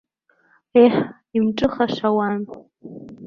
[0.83, 0.95] Еҳ,
[1.37, 2.35] имҿыхаша уан!